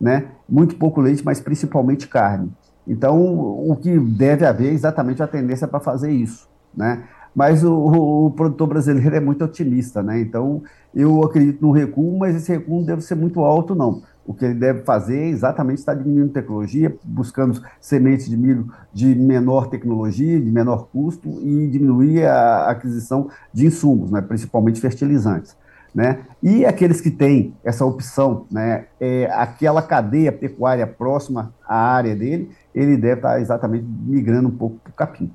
Né? 0.00 0.28
Muito 0.48 0.76
pouco 0.76 1.02
leite, 1.02 1.22
mas 1.24 1.38
principalmente 1.40 2.08
carne. 2.08 2.50
Então, 2.86 3.20
o 3.20 3.76
que 3.76 3.98
deve 3.98 4.46
haver 4.46 4.70
é 4.70 4.72
exatamente 4.72 5.22
a 5.22 5.26
tendência 5.26 5.68
para 5.68 5.78
fazer 5.78 6.10
isso, 6.10 6.48
né? 6.74 7.04
Mas 7.34 7.62
o, 7.62 8.26
o, 8.26 8.30
produtor 8.30 8.66
brasileiro 8.66 9.14
é 9.14 9.20
muito 9.20 9.44
otimista, 9.44 10.02
né? 10.02 10.18
Então, 10.18 10.62
eu 10.94 11.22
acredito 11.22 11.60
no 11.60 11.70
recuo, 11.70 12.18
mas 12.18 12.34
esse 12.34 12.50
recuo 12.50 12.78
não 12.78 12.86
deve 12.86 13.02
ser 13.02 13.14
muito 13.14 13.40
alto, 13.44 13.74
não. 13.74 14.02
O 14.28 14.34
que 14.34 14.44
ele 14.44 14.52
deve 14.52 14.82
fazer 14.82 15.18
é 15.18 15.28
exatamente 15.28 15.78
estar 15.78 15.94
diminuindo 15.94 16.34
tecnologia, 16.34 16.94
buscando 17.02 17.62
sementes 17.80 18.28
de 18.28 18.36
milho 18.36 18.70
de 18.92 19.14
menor 19.14 19.68
tecnologia, 19.68 20.38
de 20.38 20.50
menor 20.50 20.88
custo 20.92 21.40
e 21.42 21.66
diminuir 21.66 22.26
a 22.26 22.68
aquisição 22.68 23.30
de 23.54 23.64
insumos, 23.64 24.10
né? 24.10 24.20
principalmente 24.20 24.82
fertilizantes. 24.82 25.56
Né? 25.94 26.26
E 26.42 26.66
aqueles 26.66 27.00
que 27.00 27.10
têm 27.10 27.54
essa 27.64 27.86
opção, 27.86 28.44
né, 28.50 28.84
é, 29.00 29.30
aquela 29.32 29.80
cadeia 29.80 30.30
pecuária 30.30 30.86
próxima 30.86 31.54
à 31.66 31.94
área 31.94 32.14
dele, 32.14 32.50
ele 32.74 32.98
deve 32.98 33.20
estar 33.20 33.40
exatamente 33.40 33.86
migrando 34.04 34.48
um 34.48 34.56
pouco 34.56 34.76
para 34.84 34.90
o 34.90 34.94
capim, 34.94 35.32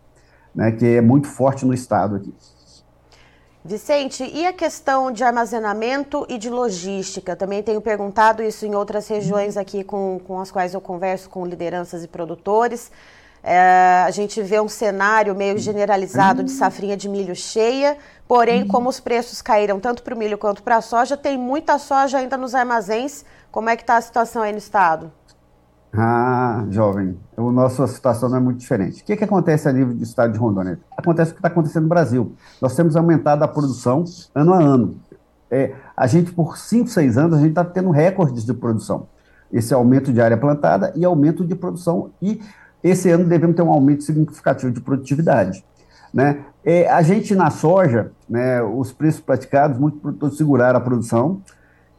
né, 0.54 0.72
que 0.72 0.86
é 0.86 1.02
muito 1.02 1.28
forte 1.28 1.66
no 1.66 1.74
estado 1.74 2.16
aqui. 2.16 2.32
Vicente, 3.66 4.30
e 4.34 4.46
a 4.46 4.52
questão 4.52 5.10
de 5.10 5.24
armazenamento 5.24 6.26
e 6.28 6.38
de 6.38 6.50
logística? 6.50 7.34
Também 7.34 7.64
tenho 7.64 7.80
perguntado 7.80 8.44
isso 8.44 8.66
em 8.66 8.76
outras 8.76 9.08
regiões 9.08 9.56
aqui 9.56 9.86
com, 9.86 10.20
com 10.28 10.38
as 10.38 10.52
quais 10.52 10.74
eu 10.74 10.82
converso 10.82 11.30
com 11.30 11.46
lideranças 11.46 12.04
e 12.04 12.08
produtores. 12.10 12.92
É, 13.42 14.04
a 14.06 14.12
gente 14.12 14.42
vê 14.42 14.60
um 14.60 14.68
cenário 14.68 15.34
meio 15.34 15.58
generalizado 15.58 16.44
de 16.44 16.52
safrinha 16.52 16.98
de 16.98 17.08
milho 17.08 17.34
cheia, 17.34 17.98
porém, 18.28 18.68
como 18.68 18.90
os 18.90 19.00
preços 19.00 19.42
caíram 19.42 19.80
tanto 19.80 20.04
para 20.04 20.14
o 20.14 20.18
milho 20.18 20.38
quanto 20.38 20.62
para 20.62 20.76
a 20.76 20.82
soja, 20.82 21.16
tem 21.16 21.38
muita 21.38 21.80
soja 21.80 22.18
ainda 22.18 22.36
nos 22.36 22.54
armazéns. 22.54 23.24
Como 23.50 23.70
é 23.70 23.78
que 23.78 23.84
está 23.84 23.96
a 23.96 24.02
situação 24.02 24.42
aí 24.42 24.52
no 24.52 24.58
estado? 24.58 25.10
Ah, 25.96 26.66
jovem, 26.72 27.16
a 27.38 27.42
nossa 27.42 27.86
situação 27.86 28.28
não 28.28 28.38
é 28.38 28.40
muito 28.40 28.58
diferente. 28.58 29.04
O 29.04 29.06
que, 29.06 29.16
que 29.16 29.24
acontece 29.24 29.70
a 29.70 29.72
nível 29.72 29.94
do 29.94 30.04
estado 30.04 30.34
de 30.34 30.40
Rondônia? 30.40 30.80
Acontece 30.98 31.32
o 31.32 31.34
que 31.36 31.40
está 31.40 31.50
acontecendo 31.50 31.84
no 31.84 31.90
Brasil. 31.90 32.34
Nós 32.60 32.76
temos 32.76 32.96
aumentado 32.96 33.44
a 33.44 33.48
produção 33.48 34.04
ano 34.34 34.54
a 34.54 34.58
ano. 34.58 34.98
É, 35.52 35.76
a 35.96 36.08
gente, 36.08 36.32
por 36.32 36.58
5, 36.58 36.90
6 36.90 37.18
anos, 37.18 37.38
a 37.38 37.42
gente 37.42 37.50
está 37.50 37.64
tendo 37.64 37.92
recordes 37.92 38.44
de 38.44 38.54
produção. 38.56 39.08
Esse 39.52 39.72
aumento 39.72 40.12
de 40.12 40.20
área 40.20 40.36
plantada 40.36 40.92
e 40.96 41.06
aumento 41.06 41.46
de 41.46 41.54
produção. 41.54 42.10
E 42.20 42.42
esse 42.84 43.12
ano 43.12 43.26
devemos 43.26 43.56
ter 43.56 43.62
um 43.62 43.72
aumento 43.72 44.04
significativo 44.04 44.72
de 44.72 44.82
produtividade. 44.82 45.64
Né? 46.12 46.44
É, 46.66 46.90
a 46.90 47.04
gente, 47.04 47.36
na 47.36 47.52
soja, 47.52 48.12
né, 48.28 48.64
os 48.64 48.92
preços 48.92 49.22
praticados, 49.22 49.78
muitos 49.78 50.02
produtores 50.02 50.38
seguraram 50.38 50.78
a 50.78 50.82
produção, 50.82 51.40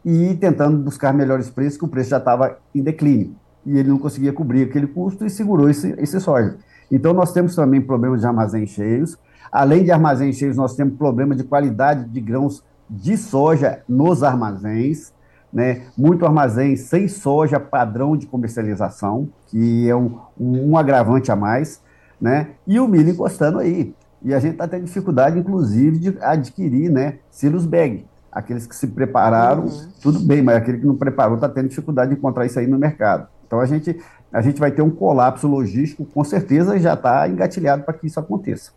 e 0.04 0.34
tentando 0.34 0.76
buscar 0.78 1.14
melhores 1.14 1.48
preços, 1.48 1.78
que 1.78 1.84
o 1.84 1.88
preço 1.88 2.10
já 2.10 2.18
estava 2.18 2.58
em 2.74 2.82
declínio. 2.82 3.34
E 3.66 3.78
ele 3.78 3.88
não 3.88 3.98
conseguia 3.98 4.32
cobrir 4.32 4.64
aquele 4.64 4.86
custo 4.86 5.24
e 5.24 5.30
segurou 5.30 5.68
esse, 5.68 5.94
esse 5.98 6.20
soja. 6.20 6.56
Então, 6.90 7.12
nós 7.12 7.32
temos 7.32 7.54
também 7.54 7.80
problemas 7.80 8.20
de 8.20 8.26
armazéns 8.26 8.70
cheios. 8.70 9.18
Além 9.50 9.84
de 9.84 9.90
armazéns 9.90 10.36
cheios, 10.36 10.56
nós 10.56 10.74
temos 10.74 10.96
problema 10.96 11.34
de 11.34 11.44
qualidade 11.44 12.08
de 12.08 12.20
grãos 12.20 12.62
de 12.88 13.16
soja 13.16 13.80
nos 13.88 14.22
armazéns, 14.22 15.12
né? 15.52 15.82
Muito 15.96 16.26
armazém 16.26 16.76
sem 16.76 17.08
soja 17.08 17.60
padrão 17.60 18.16
de 18.16 18.26
comercialização, 18.26 19.28
que 19.46 19.88
é 19.88 19.94
um, 19.94 20.18
um 20.38 20.76
agravante 20.76 21.30
a 21.30 21.36
mais, 21.36 21.80
né? 22.20 22.48
E 22.66 22.80
o 22.80 22.88
milho 22.88 23.10
encostando 23.10 23.58
aí. 23.58 23.94
E 24.22 24.34
a 24.34 24.40
gente 24.40 24.52
está 24.52 24.66
tendo 24.66 24.84
dificuldade, 24.84 25.38
inclusive, 25.38 25.98
de 25.98 26.18
adquirir, 26.20 26.90
né? 26.90 27.18
Silos 27.30 27.66
bag. 27.66 28.04
Aqueles 28.32 28.66
que 28.66 28.74
se 28.74 28.88
prepararam, 28.88 29.66
uhum. 29.66 29.88
tudo 30.02 30.18
bem, 30.18 30.42
mas 30.42 30.56
aquele 30.56 30.78
que 30.78 30.86
não 30.86 30.96
preparou 30.96 31.36
está 31.36 31.48
tendo 31.48 31.68
dificuldade 31.68 32.10
de 32.10 32.18
encontrar 32.18 32.44
isso 32.44 32.58
aí 32.58 32.66
no 32.66 32.78
mercado. 32.78 33.28
Então 33.54 33.60
a 33.60 33.66
gente, 33.66 34.02
a 34.32 34.42
gente 34.42 34.58
vai 34.58 34.72
ter 34.72 34.82
um 34.82 34.90
colapso 34.90 35.46
logístico, 35.46 36.04
com 36.04 36.24
certeza 36.24 36.76
já 36.76 36.94
está 36.94 37.28
engatilhado 37.28 37.84
para 37.84 37.94
que 37.94 38.08
isso 38.08 38.18
aconteça. 38.18 38.72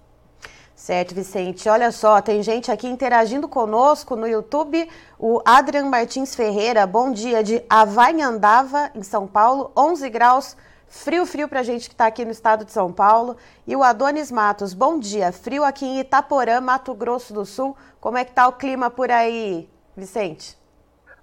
Certo, 0.76 1.16
Vicente. 1.16 1.68
Olha 1.68 1.92
só, 1.92 2.22
tem 2.22 2.44
gente 2.44 2.72
aqui 2.72 2.88
interagindo 2.88 3.48
conosco 3.48 4.16
no 4.16 4.28
YouTube. 4.28 4.88
O 5.18 5.42
Adrian 5.44 5.86
Martins 5.86 6.36
Ferreira, 6.36 6.86
bom 6.86 7.12
dia, 7.12 7.44
de 7.44 7.64
Avanhandava, 7.68 8.92
em 8.94 9.02
São 9.02 9.26
Paulo, 9.26 9.72
11 9.76 10.08
graus, 10.12 10.56
frio, 10.88 11.26
frio 11.26 11.48
para 11.48 11.62
a 11.62 11.64
gente 11.64 11.90
que 11.90 11.96
está 11.96 12.06
aqui 12.06 12.24
no 12.24 12.30
estado 12.30 12.64
de 12.64 12.72
São 12.72 12.94
Paulo. 12.94 13.36
E 13.66 13.76
o 13.76 13.82
Adonis 13.82 14.32
Matos, 14.32 14.76
bom 14.76 15.00
dia, 15.00 15.32
frio 15.32 15.64
aqui 15.64 15.88
em 15.88 16.00
Itaporã, 16.02 16.62
Mato 16.62 16.94
Grosso 16.94 17.34
do 17.34 17.48
Sul. 17.48 17.76
Como 18.00 18.16
é 18.16 18.24
que 18.24 18.30
está 18.30 18.48
o 18.48 18.54
clima 18.54 18.92
por 18.92 19.10
aí, 19.10 19.68
Vicente? 19.96 20.57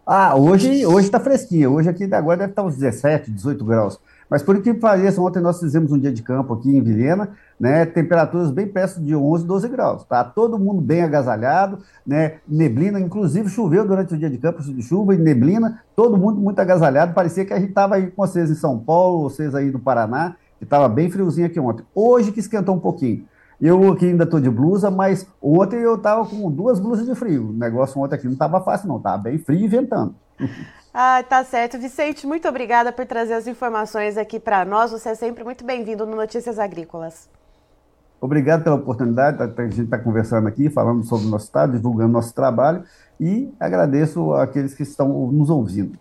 Ah, 0.07 0.37
hoje 0.37 0.85
hoje 0.85 1.07
está 1.07 1.19
fresquinho. 1.19 1.73
Hoje 1.73 1.89
aqui 1.89 2.05
agora 2.13 2.37
deve 2.37 2.51
estar 2.51 2.61
tá 2.61 2.69
uns 2.69 2.77
17, 2.77 3.31
18 3.31 3.65
graus. 3.65 3.99
Mas 4.29 4.43
por 4.43 4.61
que 4.61 4.75
pareça, 4.75 5.21
ontem 5.21 5.41
nós 5.41 5.59
fizemos 5.59 5.93
um 5.93 5.99
dia 5.99 6.13
de 6.13 6.23
campo 6.23 6.53
aqui 6.53 6.77
em 6.77 6.83
Vilhena, 6.83 7.31
né, 7.59 7.87
temperaturas 7.87 8.51
bem 8.51 8.67
perto 8.67 9.01
de 9.01 9.15
11, 9.17 9.47
12 9.47 9.69
graus. 9.69 10.05
Tá 10.05 10.23
todo 10.23 10.59
mundo 10.59 10.83
bem 10.83 11.03
agasalhado, 11.03 11.79
né, 12.07 12.35
neblina, 12.47 13.01
inclusive 13.01 13.49
choveu 13.49 13.87
durante 13.87 14.13
o 14.13 14.19
dia 14.19 14.29
de 14.29 14.37
campo, 14.37 14.63
chuva 14.83 15.15
e 15.15 15.19
neblina, 15.19 15.83
todo 15.97 16.19
mundo 16.19 16.39
muito 16.39 16.59
agasalhado. 16.59 17.15
Parecia 17.15 17.45
que 17.47 17.53
a 17.55 17.59
gente 17.59 17.71
estava 17.71 17.95
aí 17.95 18.11
com 18.11 18.27
vocês 18.27 18.51
em 18.51 18.55
São 18.55 18.79
Paulo, 18.79 19.31
vocês 19.31 19.55
aí 19.55 19.71
do 19.71 19.79
Paraná, 19.79 20.37
que 20.59 20.65
estava 20.65 20.87
bem 20.87 21.11
friozinho 21.11 21.47
aqui 21.47 21.59
ontem. 21.59 21.85
Hoje 21.95 22.31
que 22.31 22.41
esquentou 22.41 22.75
um 22.75 22.81
pouquinho. 22.81 23.25
Eu 23.61 23.93
aqui 23.93 24.07
ainda 24.07 24.25
estou 24.25 24.41
de 24.41 24.51
blusa, 24.51 24.91
mas 24.91 25.27
ontem 25.41 25.81
eu 25.81 25.95
estava 25.95 26.27
com 26.27 26.51
duas 26.51 26.81
blusas 26.81 27.07
de 27.07 27.15
frio. 27.15 27.51
O 27.51 27.53
negócio 27.53 28.01
ontem 28.01 28.17
aqui 28.17 28.27
não 28.27 28.33
estava 28.33 28.61
fácil, 28.61 28.89
não, 28.89 28.99
estava 28.99 29.19
bem 29.19 29.39
frio 29.39 29.61
e 29.61 29.69
ventando. 29.69 30.15
Ah, 30.97 31.25
tá 31.29 31.43
certo. 31.43 31.77
Vicente, 31.77 32.25
muito 32.25 32.47
obrigada 32.47 32.93
por 32.93 33.05
trazer 33.05 33.35
as 33.35 33.49
informações 33.49 34.17
aqui 34.17 34.39
para 34.39 34.65
nós. 34.65 34.93
Você 34.93 35.09
é 35.09 35.15
sempre 35.17 35.43
muito 35.43 35.65
bem-vindo 35.65 36.07
no 36.07 36.15
Notícias 36.15 36.57
Agrícolas. 36.57 37.29
Obrigado 38.21 38.63
pela 38.63 38.77
oportunidade, 38.77 39.43
a 39.43 39.63
gente 39.65 39.83
está 39.83 39.99
conversando 39.99 40.47
aqui, 40.47 40.71
falando 40.71 41.03
sobre 41.03 41.27
o 41.27 41.31
nosso 41.31 41.47
estado, 41.47 41.73
divulgando 41.73 42.13
nosso 42.13 42.33
trabalho 42.33 42.85
e 43.21 43.53
agradeço 43.59 44.33
àqueles 44.35 44.73
que 44.73 44.85
estão 44.85 45.33
nos 45.33 45.51
ouvindo. 45.51 45.99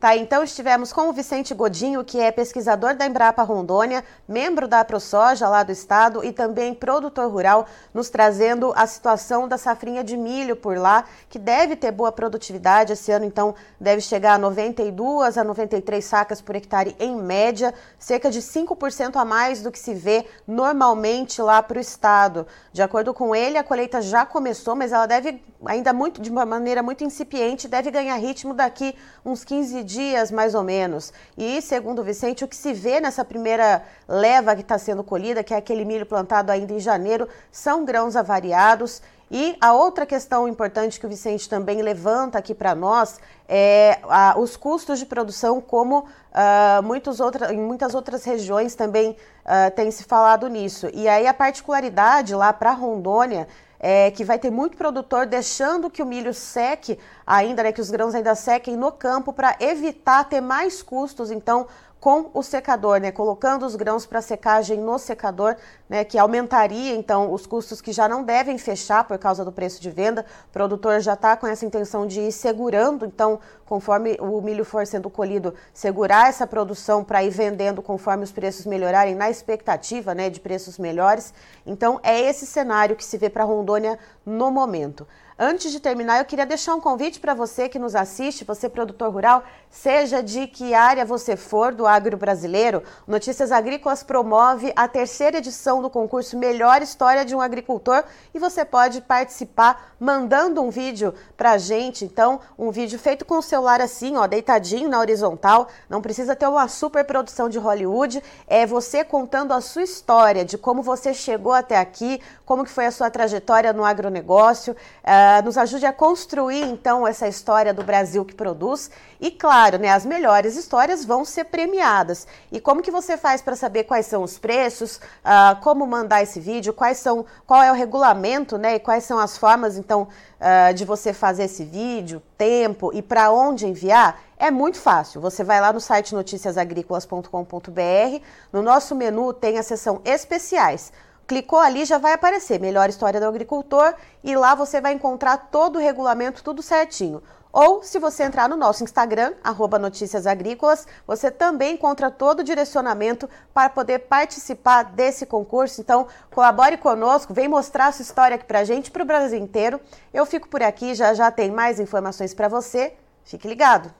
Tá, 0.00 0.16
então 0.16 0.42
estivemos 0.42 0.94
com 0.94 1.10
o 1.10 1.12
Vicente 1.12 1.52
Godinho, 1.52 2.02
que 2.02 2.18
é 2.18 2.32
pesquisador 2.32 2.94
da 2.94 3.04
Embrapa 3.04 3.42
Rondônia, 3.42 4.02
membro 4.26 4.66
da 4.66 4.82
ProSoja 4.82 5.46
lá 5.46 5.62
do 5.62 5.72
estado 5.72 6.24
e 6.24 6.32
também 6.32 6.72
produtor 6.72 7.30
rural, 7.30 7.66
nos 7.92 8.08
trazendo 8.08 8.72
a 8.74 8.86
situação 8.86 9.46
da 9.46 9.58
safrinha 9.58 10.02
de 10.02 10.16
milho 10.16 10.56
por 10.56 10.78
lá, 10.78 11.04
que 11.28 11.38
deve 11.38 11.76
ter 11.76 11.92
boa 11.92 12.10
produtividade. 12.10 12.94
Esse 12.94 13.12
ano, 13.12 13.26
então, 13.26 13.54
deve 13.78 14.00
chegar 14.00 14.36
a 14.36 14.38
92 14.38 15.36
a 15.36 15.44
93 15.44 16.02
sacas 16.02 16.40
por 16.40 16.56
hectare 16.56 16.96
em 16.98 17.14
média, 17.14 17.74
cerca 17.98 18.30
de 18.30 18.40
5% 18.40 19.16
a 19.16 19.24
mais 19.26 19.60
do 19.60 19.70
que 19.70 19.78
se 19.78 19.92
vê 19.92 20.24
normalmente 20.48 21.42
lá 21.42 21.62
para 21.62 21.76
o 21.76 21.80
estado. 21.80 22.46
De 22.72 22.80
acordo 22.80 23.12
com 23.12 23.34
ele, 23.34 23.58
a 23.58 23.62
colheita 23.62 24.00
já 24.00 24.24
começou, 24.24 24.74
mas 24.74 24.92
ela 24.92 25.04
deve, 25.04 25.44
ainda 25.66 25.92
muito 25.92 26.22
de 26.22 26.30
uma 26.30 26.46
maneira 26.46 26.82
muito 26.82 27.04
incipiente, 27.04 27.68
deve 27.68 27.90
ganhar 27.90 28.16
ritmo 28.16 28.54
daqui 28.54 28.96
uns 29.22 29.44
15 29.44 29.82
dias 29.82 29.89
mais 30.30 30.54
ou 30.54 30.62
menos. 30.62 31.12
E, 31.36 31.60
segundo 31.62 32.04
Vicente, 32.04 32.44
o 32.44 32.48
que 32.48 32.56
se 32.56 32.72
vê 32.72 33.00
nessa 33.00 33.24
primeira 33.24 33.82
leva 34.08 34.54
que 34.54 34.62
está 34.62 34.78
sendo 34.78 35.02
colhida, 35.02 35.42
que 35.42 35.54
é 35.54 35.56
aquele 35.56 35.84
milho 35.84 36.06
plantado 36.06 36.52
ainda 36.52 36.72
em 36.72 36.80
janeiro, 36.80 37.28
são 37.50 37.84
grãos 37.84 38.16
avariados. 38.16 39.02
E 39.30 39.56
a 39.60 39.72
outra 39.72 40.04
questão 40.04 40.48
importante 40.48 40.98
que 40.98 41.06
o 41.06 41.08
Vicente 41.08 41.48
também 41.48 41.80
levanta 41.82 42.36
aqui 42.36 42.52
para 42.52 42.74
nós 42.74 43.20
é 43.48 44.00
a, 44.02 44.34
os 44.36 44.56
custos 44.56 44.98
de 44.98 45.06
produção, 45.06 45.60
como 45.60 46.00
uh, 46.00 46.82
muitos 46.82 47.20
outra, 47.20 47.54
em 47.54 47.58
muitas 47.58 47.94
outras 47.94 48.24
regiões 48.24 48.74
também 48.74 49.10
uh, 49.10 49.70
tem 49.76 49.88
se 49.92 50.02
falado 50.02 50.48
nisso. 50.48 50.88
E 50.92 51.08
aí 51.08 51.28
a 51.28 51.34
particularidade 51.34 52.34
lá 52.34 52.52
para 52.52 52.72
Rondônia 52.72 53.46
é, 53.80 54.10
que 54.10 54.22
vai 54.22 54.38
ter 54.38 54.50
muito 54.50 54.76
produtor 54.76 55.24
deixando 55.24 55.88
que 55.88 56.02
o 56.02 56.06
milho 56.06 56.34
seque 56.34 56.98
ainda, 57.26 57.62
né, 57.62 57.72
que 57.72 57.80
os 57.80 57.90
grãos 57.90 58.14
ainda 58.14 58.34
sequem 58.34 58.76
no 58.76 58.92
campo 58.92 59.32
para 59.32 59.56
evitar 59.58 60.28
ter 60.28 60.42
mais 60.42 60.82
custos, 60.82 61.30
então, 61.30 61.66
com 61.98 62.30
o 62.34 62.42
secador, 62.42 63.00
né, 63.00 63.10
colocando 63.10 63.64
os 63.64 63.74
grãos 63.74 64.04
para 64.04 64.20
secagem 64.20 64.78
no 64.78 64.98
secador, 64.98 65.56
né, 65.90 66.04
que 66.04 66.16
aumentaria 66.16 66.94
então 66.94 67.32
os 67.32 67.46
custos 67.46 67.80
que 67.80 67.90
já 67.90 68.08
não 68.08 68.22
devem 68.22 68.56
fechar 68.56 69.02
por 69.02 69.18
causa 69.18 69.44
do 69.44 69.50
preço 69.50 69.82
de 69.82 69.90
venda. 69.90 70.24
O 70.48 70.52
produtor 70.52 71.00
já 71.00 71.14
está 71.14 71.36
com 71.36 71.48
essa 71.48 71.66
intenção 71.66 72.06
de 72.06 72.20
ir 72.20 72.30
segurando, 72.30 73.04
então, 73.04 73.40
conforme 73.66 74.16
o 74.20 74.40
milho 74.40 74.64
for 74.64 74.86
sendo 74.86 75.10
colhido, 75.10 75.52
segurar 75.74 76.28
essa 76.28 76.46
produção 76.46 77.02
para 77.02 77.24
ir 77.24 77.30
vendendo 77.30 77.82
conforme 77.82 78.22
os 78.22 78.30
preços 78.30 78.66
melhorarem, 78.66 79.16
na 79.16 79.28
expectativa, 79.28 80.14
né, 80.14 80.30
de 80.30 80.38
preços 80.38 80.78
melhores. 80.78 81.34
Então, 81.66 81.98
é 82.04 82.20
esse 82.20 82.46
cenário 82.46 82.94
que 82.94 83.04
se 83.04 83.18
vê 83.18 83.28
para 83.28 83.42
Rondônia 83.42 83.98
no 84.24 84.48
momento. 84.48 85.04
Antes 85.42 85.72
de 85.72 85.80
terminar, 85.80 86.18
eu 86.18 86.26
queria 86.26 86.44
deixar 86.44 86.74
um 86.74 86.80
convite 86.82 87.18
para 87.18 87.32
você 87.32 87.66
que 87.66 87.78
nos 87.78 87.96
assiste, 87.96 88.44
você 88.44 88.68
produtor 88.68 89.10
rural, 89.10 89.42
seja 89.70 90.22
de 90.22 90.46
que 90.46 90.74
área 90.74 91.02
você 91.02 91.34
for 91.34 91.74
do 91.74 91.86
agro 91.86 92.14
brasileiro, 92.14 92.82
Notícias 93.06 93.50
Agrícolas 93.50 94.02
promove 94.02 94.70
a 94.76 94.86
terceira 94.86 95.38
edição 95.38 95.79
do 95.80 95.90
concurso 95.90 96.36
Melhor 96.36 96.82
História 96.82 97.24
de 97.24 97.34
um 97.34 97.40
Agricultor 97.40 98.04
e 98.34 98.38
você 98.38 98.64
pode 98.64 99.00
participar 99.00 99.94
mandando 100.00 100.62
um 100.62 100.70
vídeo 100.70 101.14
para 101.36 101.52
a 101.52 101.58
gente. 101.58 102.04
Então, 102.04 102.40
um 102.58 102.70
vídeo 102.70 102.98
feito 102.98 103.24
com 103.24 103.38
o 103.38 103.42
celular 103.42 103.80
assim, 103.80 104.16
ó, 104.16 104.26
deitadinho 104.26 104.88
na 104.88 104.98
horizontal, 104.98 105.68
não 105.88 106.00
precisa 106.00 106.34
ter 106.34 106.46
uma 106.46 106.68
super 106.68 107.04
produção 107.04 107.48
de 107.48 107.58
Hollywood, 107.58 108.22
é 108.46 108.64
você 108.64 109.04
contando 109.04 109.52
a 109.52 109.60
sua 109.60 109.82
história 109.82 110.44
de 110.44 110.56
como 110.56 110.82
você 110.82 111.12
chegou 111.12 111.52
até 111.52 111.76
aqui, 111.76 112.20
como 112.46 112.64
que 112.64 112.70
foi 112.70 112.86
a 112.86 112.90
sua 112.90 113.10
trajetória 113.10 113.72
no 113.72 113.84
agronegócio. 113.84 114.74
Uh, 115.04 115.44
nos 115.44 115.58
ajude 115.58 115.86
a 115.86 115.92
construir 115.92 116.62
então 116.62 117.06
essa 117.06 117.28
história 117.28 117.74
do 117.74 117.84
Brasil 117.84 118.24
que 118.24 118.34
produz. 118.34 118.90
E 119.20 119.30
claro, 119.30 119.78
né, 119.78 119.90
as 119.90 120.06
melhores 120.06 120.56
histórias 120.56 121.04
vão 121.04 121.24
ser 121.24 121.44
premiadas. 121.44 122.26
E 122.50 122.58
como 122.58 122.82
que 122.82 122.90
você 122.90 123.16
faz 123.16 123.42
para 123.42 123.54
saber 123.54 123.84
quais 123.84 124.06
são 124.06 124.22
os 124.22 124.38
preços, 124.38 124.96
uh, 124.96 125.60
como 125.70 125.86
mandar 125.86 126.20
esse 126.20 126.40
vídeo, 126.40 126.72
quais 126.72 126.98
são, 126.98 127.24
qual 127.46 127.62
é 127.62 127.70
o 127.70 127.74
regulamento, 127.74 128.58
né, 128.58 128.74
e 128.74 128.80
quais 128.80 129.04
são 129.04 129.20
as 129.20 129.38
formas 129.38 129.78
então 129.78 130.08
uh, 130.40 130.74
de 130.74 130.84
você 130.84 131.12
fazer 131.12 131.44
esse 131.44 131.62
vídeo, 131.62 132.20
tempo 132.36 132.90
e 132.92 133.00
para 133.00 133.30
onde 133.30 133.68
enviar? 133.68 134.20
É 134.36 134.50
muito 134.50 134.80
fácil. 134.80 135.20
Você 135.20 135.44
vai 135.44 135.60
lá 135.60 135.72
no 135.72 135.80
site 135.80 136.12
noticiasagricolas.com.br. 136.12 138.24
No 138.52 138.62
nosso 138.62 138.96
menu 138.96 139.32
tem 139.32 139.58
a 139.58 139.62
seção 139.62 140.00
especiais. 140.04 140.92
Clicou 141.24 141.60
ali, 141.60 141.84
já 141.84 141.98
vai 141.98 142.14
aparecer 142.14 142.58
Melhor 142.58 142.88
História 142.88 143.20
do 143.20 143.26
Agricultor 143.26 143.94
e 144.24 144.34
lá 144.34 144.56
você 144.56 144.80
vai 144.80 144.92
encontrar 144.92 145.36
todo 145.52 145.76
o 145.76 145.80
regulamento, 145.80 146.42
tudo 146.42 146.62
certinho. 146.62 147.22
Ou, 147.52 147.82
se 147.82 147.98
você 147.98 148.22
entrar 148.22 148.48
no 148.48 148.56
nosso 148.56 148.84
Instagram, 148.84 149.34
arroba 149.42 149.78
Notícias 149.78 150.26
Agrícolas, 150.26 150.86
você 151.06 151.30
também 151.30 151.74
encontra 151.74 152.10
todo 152.10 152.40
o 152.40 152.44
direcionamento 152.44 153.28
para 153.52 153.68
poder 153.68 154.00
participar 154.00 154.84
desse 154.84 155.26
concurso. 155.26 155.80
Então, 155.80 156.06
colabore 156.30 156.76
conosco, 156.76 157.34
vem 157.34 157.48
mostrar 157.48 157.88
a 157.88 157.92
sua 157.92 158.02
história 158.02 158.36
aqui 158.36 158.44
para 158.44 158.60
a 158.60 158.64
gente, 158.64 158.90
para 158.90 159.02
o 159.02 159.06
Brasil 159.06 159.38
inteiro. 159.38 159.80
Eu 160.14 160.24
fico 160.24 160.48
por 160.48 160.62
aqui, 160.62 160.94
já 160.94 161.12
já 161.12 161.30
tem 161.30 161.50
mais 161.50 161.80
informações 161.80 162.32
para 162.32 162.48
você. 162.48 162.94
Fique 163.24 163.48
ligado! 163.48 163.99